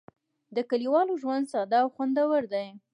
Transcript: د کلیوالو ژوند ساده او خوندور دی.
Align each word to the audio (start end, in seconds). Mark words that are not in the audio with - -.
د 0.55 0.57
کلیوالو 0.69 1.13
ژوند 1.21 1.45
ساده 1.53 1.77
او 1.83 1.87
خوندور 1.95 2.41
دی. 2.53 2.67